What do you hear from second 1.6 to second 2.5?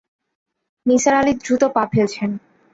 পা ফেলছেন।